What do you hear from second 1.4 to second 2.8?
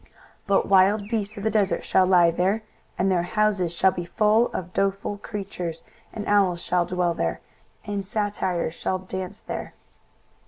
the desert shall lie there;